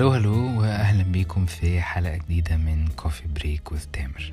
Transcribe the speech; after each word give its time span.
hello 0.00 0.10
hello 0.10 0.60
واهلا 0.60 1.02
بيكم 1.02 1.46
في 1.46 1.80
حلقة 1.82 2.16
جديدة 2.16 2.56
من 2.56 2.88
coffee 2.88 3.28
break 3.28 3.72
with 3.72 3.84
تامر 3.92 4.32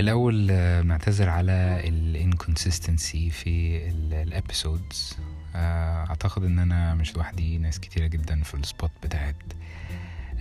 الأول 0.00 0.48
آه، 0.50 0.82
نعتذر 0.82 1.28
على 1.28 1.82
ال 1.88 1.98
inconsistency 1.98 3.30
في 3.30 3.88
ال 3.88 4.02
episodes 4.02 5.16
أعتقد 5.54 6.44
إن 6.44 6.58
أنا 6.58 6.94
مش 6.94 7.16
لوحدي 7.16 7.58
ناس 7.58 7.80
كتيرة 7.80 8.06
جدا 8.06 8.42
في 8.42 8.54
ال 8.54 8.61
spot 8.61 8.90
بتاعت 9.02 9.36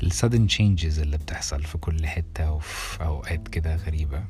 ال 0.03 0.10
sudden 0.10 0.47
changes 0.47 0.99
اللي 0.99 1.17
بتحصل 1.17 1.63
في 1.63 1.77
كل 1.77 2.07
حتة 2.07 2.51
وفي 2.51 3.03
أوقات 3.03 3.47
كده 3.47 3.75
غريبة 3.75 4.23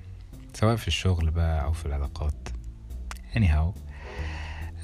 سواء 0.53 0.75
في 0.75 0.87
الشغل 0.87 1.31
بقى 1.31 1.63
أو 1.63 1.71
في 1.73 1.85
العلاقات. 1.85 2.49
Anyhow 3.35 3.77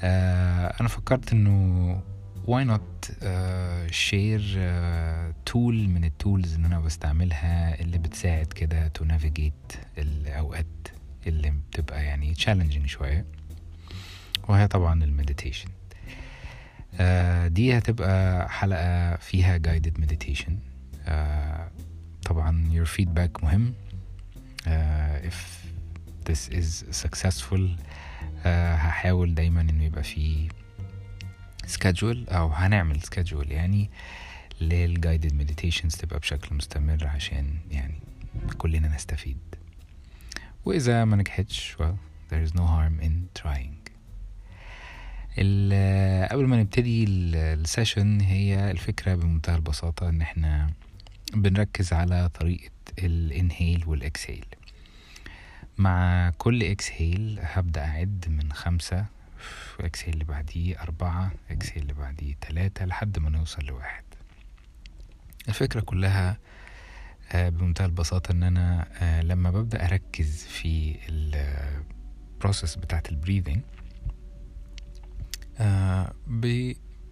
آه 0.02 0.74
أنا 0.80 0.88
فكرت 0.88 1.32
إنه 1.32 2.02
why 2.46 2.64
not 2.64 3.10
uh, 3.22 3.86
share 3.90 4.46
uh, 4.56 5.32
tool 5.52 5.74
من 5.88 6.04
التولز 6.04 6.54
اللي 6.54 6.66
أنا 6.66 6.80
بستعملها 6.80 7.80
اللي 7.80 7.98
بتساعد 7.98 8.46
كده 8.46 8.92
to 8.98 9.02
navigate 9.06 9.76
الأوقات 9.98 10.66
اللي 11.26 11.50
بتبقى 11.70 12.04
يعني 12.04 12.34
challenging 12.34 12.86
شوية. 12.86 13.24
وهي 14.48 14.68
طبعا 14.68 15.04
المديتيشن 15.04 15.68
uh, 15.68 17.00
دي 17.46 17.78
هتبقى 17.78 18.48
حلقة 18.50 19.16
فيها 19.16 19.58
guided 19.58 20.00
meditation. 20.04 20.52
Uh, 21.06 21.10
طبعا 22.26 22.70
your 22.74 22.88
feedback 22.88 23.44
مهم. 23.44 23.74
Uh, 24.66 25.28
if 25.30 25.36
this 26.30 26.48
is 26.52 26.84
successful 27.02 27.60
uh, 28.44 28.46
هحاول 28.46 29.34
دايما 29.34 29.60
إنه 29.60 29.84
يبقى 29.84 30.02
فيه 30.02 30.48
schedule 31.70 32.28
أو 32.28 32.48
هنعمل 32.48 33.02
schedule 33.02 33.52
يعني 33.52 33.90
لل 34.60 34.79
guided 34.79 35.34
meditations 35.34 35.94
تبقى 35.96 36.18
بشكل 36.18 36.56
مستمر 36.56 37.06
عشان 37.06 37.54
يعني 37.70 37.94
كلنا 38.58 38.88
نستفيد. 38.88 39.38
وإذا 40.64 41.04
ما 41.04 41.16
نجحتش 41.16 41.76
well 41.80 41.94
there 42.32 42.48
is 42.48 42.52
no 42.54 42.60
harm 42.62 43.04
in 43.04 43.42
trying. 43.42 43.80
قبل 46.30 46.46
ما 46.46 46.56
نبتدي 46.60 47.04
ال- 47.04 47.36
ال 47.60 47.68
session 47.68 48.20
هي 48.20 48.70
الفكرة 48.70 49.14
بمنتهى 49.14 49.56
البساطة 49.56 50.08
إن 50.08 50.20
إحنا 50.20 50.70
بنركز 51.34 51.92
على 51.92 52.28
طريقة 52.28 52.70
ال 52.98 53.10
inhale 53.10 53.84
وال 53.86 54.01
exhale 54.01 54.44
مع 55.78 56.30
كل 56.38 56.62
exhale 56.62 57.38
هبدأ 57.42 57.84
أعد 57.84 58.24
من 58.28 58.52
خمسة 58.52 59.06
exhale 59.80 60.14
اللي 60.14 60.24
بعديه 60.24 60.80
أربعة 60.80 61.32
exhale 61.50 61.82
اللي 61.82 61.92
بعديه 61.94 62.34
تلاتة 62.40 62.84
لحد 62.84 63.18
ما 63.18 63.30
نوصل 63.30 63.64
لواحد. 63.64 64.04
الفكرة 65.48 65.80
كلها 65.80 66.38
آه، 67.32 67.48
بمنتهى 67.48 67.86
البساطة 67.86 68.32
إن 68.32 68.42
أنا 68.42 68.88
آه، 69.02 69.22
لما 69.22 69.50
ببدأ 69.50 69.84
أركز 69.84 70.44
في 70.44 70.96
ال 71.08 71.29
process 71.29 72.76
بتاعت 72.76 73.08
ال 73.08 73.13
breathing 73.13 73.60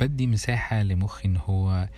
بدي 0.01 0.27
مساحة 0.27 0.83
لمخي 0.83 1.29
إن 1.29 1.37
هو 1.37 1.89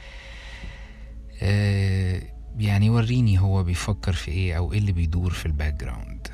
آه، 1.43 2.23
يعني 2.59 2.87
يوريني 2.87 3.39
هو 3.39 3.63
بيفكر 3.63 4.13
في 4.13 4.31
إيه 4.31 4.57
أو 4.57 4.73
إيه 4.73 4.79
اللي 4.79 4.93
بيدور 4.93 5.31
في 5.31 5.47
ال 5.47 5.75
background 5.75 6.29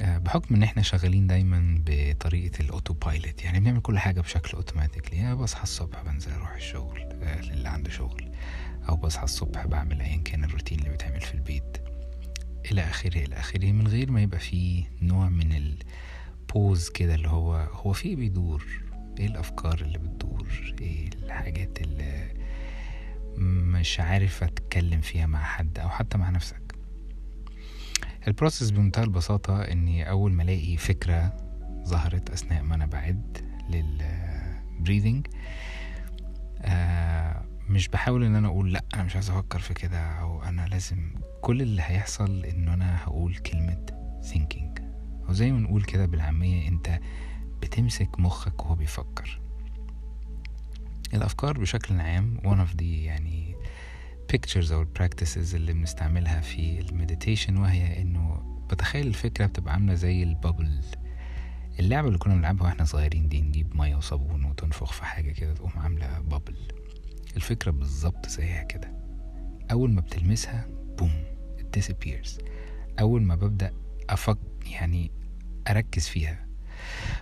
بحكم 0.00 0.54
إن 0.54 0.62
إحنا 0.62 0.82
شغالين 0.82 1.26
دايما 1.26 1.82
بطريقة 1.86 2.60
ال 2.60 2.94
autopilot 2.94 3.44
يعني 3.44 3.60
بنعمل 3.60 3.80
كل 3.80 3.98
حاجة 3.98 4.20
بشكل 4.20 4.56
automatically. 4.56 5.16
يعني 5.18 5.34
بصحى 5.36 5.62
الصبح 5.62 6.02
بنزل 6.02 6.32
أروح 6.32 6.54
الشغل 6.54 7.00
آه، 7.00 7.40
اللي 7.40 7.68
عنده 7.68 7.90
شغل 7.90 8.30
أو 8.88 8.96
بصحى 8.96 9.24
الصبح 9.24 9.66
بعمل 9.66 10.00
ايا 10.00 10.16
كان 10.16 10.44
الروتين 10.44 10.78
اللي 10.78 10.90
بيتعمل 10.90 11.20
في 11.20 11.34
البيت. 11.34 11.78
إلى 12.72 12.80
آخره 12.82 13.18
إلى 13.18 13.36
آخره 13.36 13.72
من 13.72 13.88
غير 13.88 14.10
ما 14.10 14.22
يبقى 14.22 14.38
فيه 14.40 14.84
نوع 15.02 15.28
من 15.28 15.52
ال 15.52 15.75
pause 15.75 16.88
كده 16.88 17.14
اللي 17.14 17.28
هو 17.28 17.54
هو 17.54 17.92
في 17.92 18.08
إيه 18.08 18.16
بيدور؟ 18.16 18.66
إيه 19.18 19.26
الأفكار 19.26 19.80
اللي 19.80 19.98
بتدور؟ 19.98 20.74
إيه 20.80 21.08
الحاجات 21.24 21.80
اللي 21.82 22.34
مش 23.38 24.00
عارف 24.00 24.42
أتكلم 24.42 25.00
فيها 25.00 25.26
مع 25.26 25.42
حد 25.44 25.78
أو 25.78 25.88
حتى 25.88 26.18
مع 26.18 26.30
نفسك؟ 26.30 26.69
ال 28.28 28.33
process 28.33 28.70
بمنتهى 28.70 29.04
البساطة 29.04 29.62
إني 29.62 30.10
أول 30.10 30.32
ما 30.32 30.42
ألاقي 30.42 30.76
فكرة 30.76 31.36
ظهرت 31.86 32.30
أثناء 32.30 32.62
ما 32.62 32.74
أنا 32.74 32.86
بعد 32.86 33.38
لل 33.70 33.98
breathing 33.98 35.26
آه 36.62 37.44
مش 37.68 37.88
بحاول 37.88 38.24
إن 38.24 38.34
أنا 38.36 38.48
أقول 38.48 38.72
لأ 38.72 38.84
أنا 38.94 39.02
مش 39.02 39.14
عايز 39.14 39.30
أفكر 39.30 39.58
في 39.58 39.74
كده 39.74 39.98
أو 40.00 40.42
أنا 40.42 40.66
لازم 40.66 41.10
كل 41.40 41.62
اللي 41.62 41.82
هيحصل 41.82 42.44
ان 42.44 42.68
أنا 42.68 43.04
هقول 43.04 43.36
كلمة 43.36 43.86
thinking. 44.32 44.80
أو 45.28 45.32
زي 45.32 45.52
ما 45.52 45.58
نقول 45.60 45.82
كده 45.82 46.06
بالعامية 46.06 46.68
أنت 46.68 47.00
بتمسك 47.62 48.20
مخك 48.20 48.64
وهو 48.64 48.74
بيفكر. 48.74 49.40
الأفكار 51.14 51.58
بشكل 51.58 52.00
عام 52.00 52.38
one 52.44 52.68
of 52.68 52.76
the 52.78 52.82
يعني 52.82 53.54
pictures 54.32 54.72
أو 54.72 54.84
practices 54.98 55.54
اللي 55.54 55.72
بنستعملها 55.72 56.40
في 56.40 56.80
المديتيشن 56.80 57.56
وهي 57.56 58.02
إنه 58.02 58.42
بتخيل 58.70 59.06
الفكرة 59.06 59.46
بتبقى 59.46 59.72
عاملة 59.74 59.94
زي 59.94 60.22
البابل. 60.22 60.80
اللعبة 61.78 62.06
اللي 62.08 62.18
كنا 62.18 62.34
بنلعبها 62.34 62.62
وإحنا 62.62 62.84
صغيرين 62.84 63.28
دي 63.28 63.40
نجيب 63.40 63.76
مية 63.76 63.96
وصابون 63.96 64.44
وتنفخ 64.44 64.92
في 64.92 65.04
حاجة 65.04 65.30
كده 65.30 65.54
تقوم 65.54 65.70
عاملة 65.76 66.20
بابل. 66.20 66.54
الفكرة 67.36 67.70
بالظبط 67.70 68.28
زيها 68.28 68.62
كده. 68.62 68.92
أول 69.70 69.90
ما 69.90 70.00
بتلمسها 70.00 70.66
بوم 70.98 71.12
it 71.58 71.80
disappears. 71.80 72.42
أول 73.00 73.22
ما 73.22 73.34
ببدأ 73.34 73.72
أفك 74.10 74.38
يعني 74.66 75.10
أركز 75.68 76.08
فيها. 76.08 76.46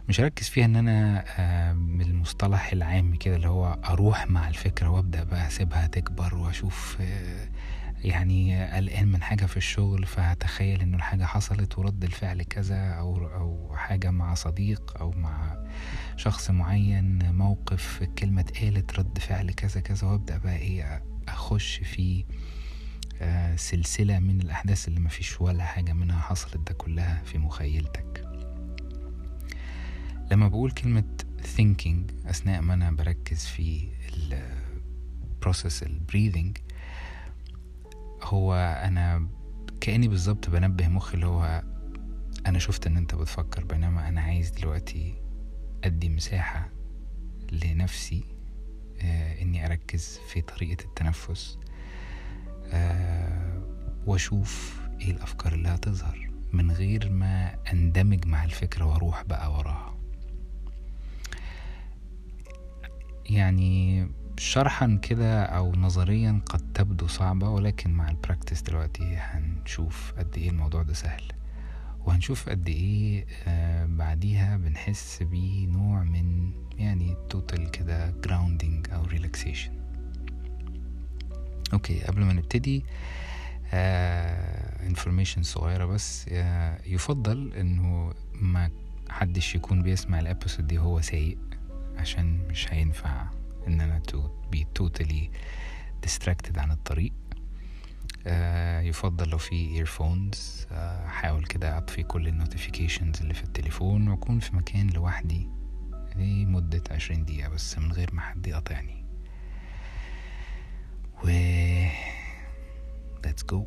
مش 0.09 0.21
أركز 0.21 0.49
فيها 0.49 0.65
إن 0.65 0.77
أنا 0.77 1.25
آه، 1.39 1.73
من 1.73 2.01
المصطلح 2.01 2.73
العام 2.73 3.15
كده 3.17 3.37
اللي 3.37 3.49
هو 3.49 3.79
أروح 3.85 4.31
مع 4.31 4.49
الفكرة 4.49 4.89
وأبدأ 4.89 5.25
بقى 5.25 5.47
أسيبها 5.47 5.87
تكبر 5.87 6.35
وأشوف 6.35 6.97
آه، 7.01 7.49
يعني 8.05 8.67
قلقان 8.71 9.09
من 9.09 9.23
حاجة 9.23 9.47
في 9.47 9.57
الشغل 9.57 10.07
فهتخيل 10.07 10.81
إنه 10.81 10.97
الحاجة 10.97 11.25
حصلت 11.25 11.79
ورد 11.79 12.05
الفعل 12.05 12.43
كذا 12.43 12.91
أو 12.91 13.17
أو 13.35 13.77
حاجة 13.77 14.11
مع 14.11 14.35
صديق 14.35 14.97
أو 15.01 15.11
مع 15.11 15.57
شخص 16.17 16.51
معين 16.51 17.33
موقف 17.35 18.03
الكلمة 18.03 18.41
اتقالت 18.41 18.99
رد 18.99 19.19
فعل 19.19 19.51
كذا 19.51 19.81
كذا 19.81 20.07
وأبدأ 20.07 20.39
بقى 20.39 20.57
إيه 20.57 21.03
أخش 21.29 21.77
في 21.85 22.25
آه، 23.23 23.57
سلسلة 23.57 24.19
من 24.19 24.41
الأحداث 24.41 24.89
اللي 24.89 25.01
مفيش 25.01 25.41
ولا 25.41 25.65
حاجة 25.65 25.93
منها 25.93 26.21
حصلت 26.21 26.57
ده 26.57 26.75
كلها 26.75 27.23
في 27.25 27.39
مخيلتك. 27.39 28.18
لما 30.31 30.49
بقول 30.49 30.71
كلمة 30.71 31.05
thinking 31.57 32.27
أثناء 32.29 32.61
ما 32.63 32.75
أنا 32.75 32.91
بركز 32.91 33.45
في 33.47 33.89
ال 34.15 34.43
process 35.45 35.83
ال 35.83 36.01
breathing 36.13 36.61
هو 38.23 38.55
أنا 38.85 39.29
كأني 39.81 40.09
بالظبط 40.09 40.51
بنبه 40.51 40.89
مخي 40.89 41.15
اللي 41.15 41.27
هو 41.27 41.63
أنا 42.47 42.59
شفت 42.59 42.87
إن 42.87 42.97
أنت 42.97 43.15
بتفكر 43.15 43.65
بينما 43.65 44.09
أنا 44.09 44.21
عايز 44.21 44.51
دلوقتي 44.51 45.15
أدي 45.85 46.09
مساحة 46.09 46.69
لنفسي 47.53 48.25
آه 49.03 49.43
إني 49.43 49.67
أركز 49.67 50.19
في 50.33 50.41
طريقة 50.41 50.85
التنفس 50.85 51.59
آه 52.73 53.63
وأشوف 54.07 54.81
إيه 55.01 55.11
الأفكار 55.11 55.53
اللي 55.55 55.69
هتظهر 55.69 56.31
من 56.53 56.71
غير 56.71 57.11
ما 57.11 57.57
أندمج 57.73 58.27
مع 58.27 58.45
الفكرة 58.45 58.85
وأروح 58.85 59.23
بقى 59.23 59.53
وراها. 59.53 59.98
يعني 63.29 64.09
شرحا 64.39 64.99
كده 65.03 65.43
أو 65.43 65.73
نظريا 65.73 66.41
قد 66.47 66.73
تبدو 66.73 67.07
صعبة 67.07 67.49
ولكن 67.49 67.91
مع 67.91 68.11
البراكتس 68.11 68.63
دلوقتي 68.63 69.17
هنشوف 69.17 70.13
قد 70.19 70.37
إيه 70.37 70.51
الموضوع 70.51 70.83
ده 70.83 70.93
سهل. 70.95 71.23
وهنشوف 72.07 72.49
قد 72.49 72.69
إيه 72.69 73.27
آه 73.47 73.87
بعديها 73.87 74.57
بنحس 74.57 75.23
بنوع 75.23 76.03
من 76.03 76.53
يعني 76.79 77.17
total 77.31 77.71
كده 77.71 78.11
grounding 78.11 78.87
أو 78.91 79.05
relaxation 79.05 79.73
okay 81.73 82.01
قبل 82.01 82.23
ما 82.25 82.33
نبتدي 82.33 82.85
information 84.87 85.43
صغيرة 85.43 85.85
بس 85.85 86.27
آه 86.29 86.79
يفضل 86.87 87.53
إنه 87.55 88.13
ما 88.41 88.71
حدش 89.11 89.55
يكون 89.55 89.83
بيسمع 89.83 90.21
ال 90.21 90.26
episode 90.27 90.67
دي 90.67 90.79
هو 90.79 91.01
سايق. 91.01 91.39
عشان 91.99 92.49
مش 92.49 92.73
هينفع 92.73 93.27
إن 93.67 93.81
أنا 93.81 94.03
to 94.13 94.17
be 94.57 94.61
totally 94.83 95.29
distracted 96.07 96.59
عن 96.59 96.71
الطريق. 96.71 97.13
آه 98.27 98.81
يفضل 98.81 99.29
لو 99.29 99.39
في 99.39 99.55
earphones 99.55 100.67
آه، 100.73 101.07
أحاول 101.07 101.11
حاول 101.11 101.45
كده 101.45 101.79
أطفي 101.79 102.03
كل 102.03 102.29
ال 102.29 102.35
notifications 102.35 103.21
اللي 103.21 103.35
في 103.35 103.45
التليفون 103.45 104.09
وأكون 104.09 104.39
في 104.41 104.57
مكان 104.57 104.91
لوحدي 104.91 105.49
لمدة 106.17 106.83
عشرين 106.91 107.25
دقيقة 107.25 107.49
بس 107.49 107.79
من 107.79 107.93
غير 107.93 108.15
ما 108.15 108.21
حد 108.21 108.47
يقاطعني. 108.47 109.05
و 111.25 111.29
let's 113.27 113.43
go. 113.53 113.65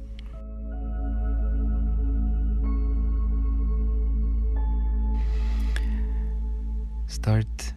Start 7.08 7.74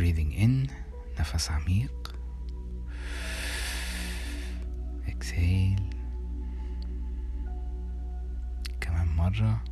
breathing 0.00 0.32
in 0.32 0.70
نفس 1.20 1.50
عميق 1.50 2.16
exhale. 5.06 5.80
كمان 8.80 9.06
مرة 9.06 9.64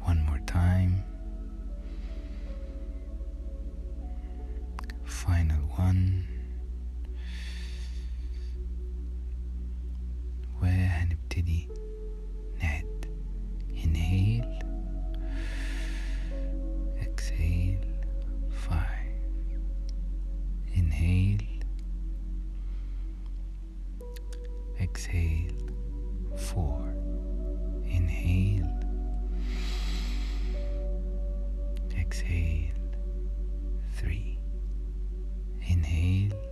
one 0.00 0.20
more 0.26 0.40
time. 0.46 1.02
Final 5.04 5.62
one. 5.76 6.11
Exhale. 24.80 25.56
Four. 26.36 26.94
Inhale. 27.84 28.68
Exhale. 31.96 32.72
Three. 33.96 34.38
Inhale. 35.68 36.51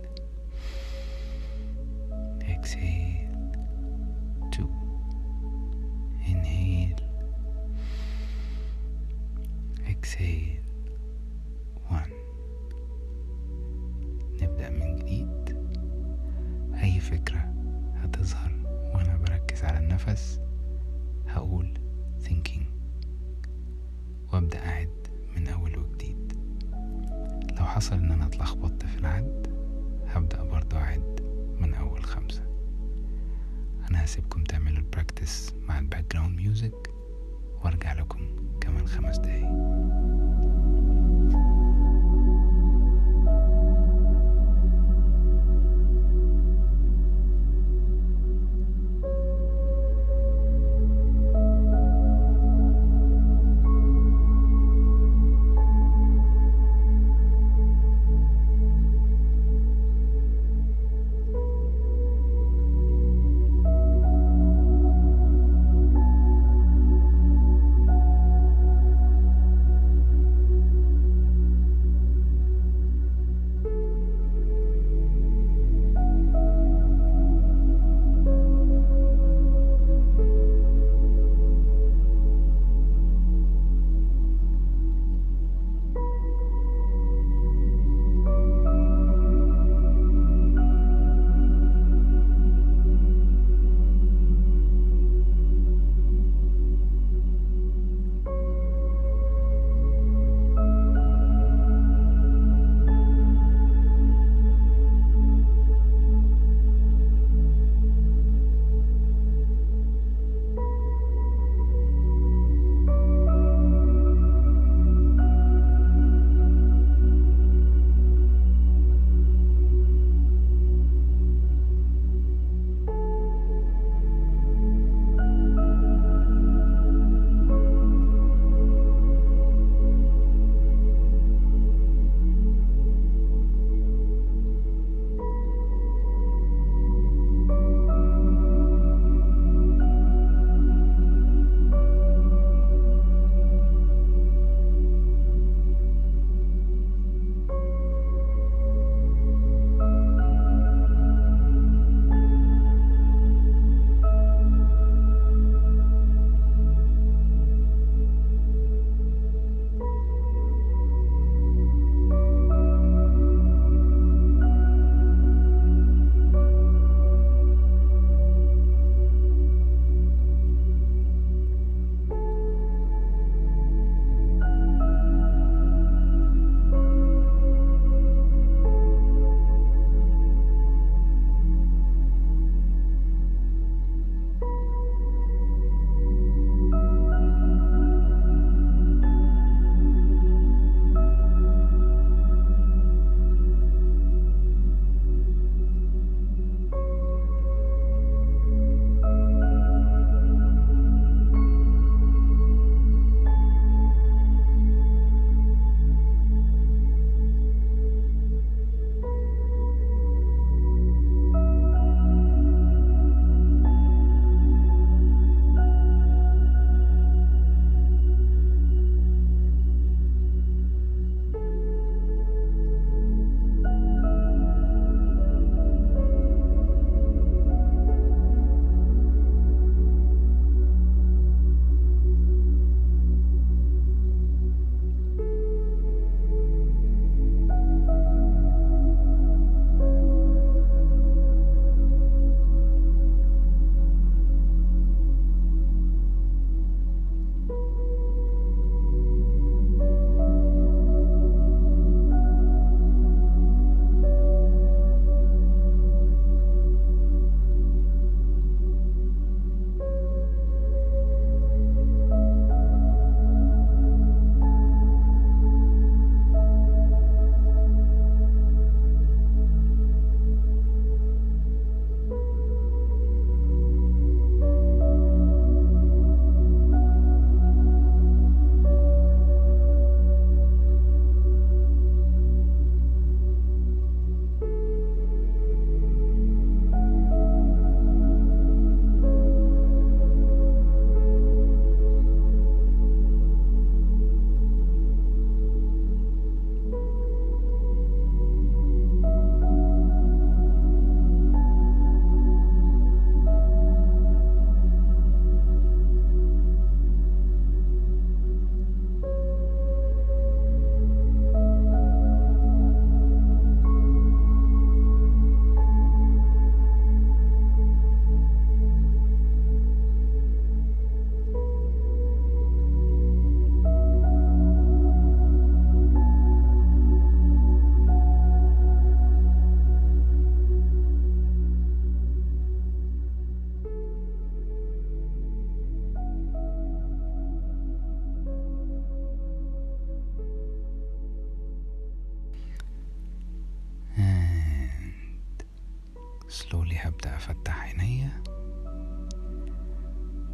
هبدأ 346.91 347.15
أفتح 347.15 347.63
عينيا 347.63 348.23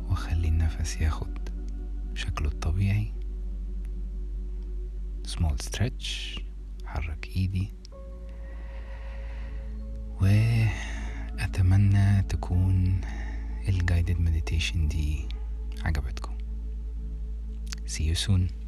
وأخلي 0.09 0.47
النفس 0.47 1.01
ياخد 1.01 1.49
شكله 2.13 2.47
الطبيعي. 2.47 3.13
Small 5.27 5.55
stretch 5.69 6.39
حرك 6.85 7.27
إيدي. 7.35 7.73
وأتمنى 11.41 12.21
تكون 12.21 13.01
الجايدد 13.69 14.19
مديتيشن 14.19 14.87
دي 14.87 15.29
عجبتكم. 15.83 16.37
See 17.85 18.03
you 18.03 18.15
soon. 18.15 18.66